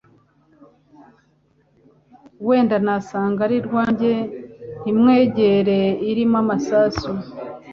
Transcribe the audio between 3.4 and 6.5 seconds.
ari rwanjye Ntimwegere irimo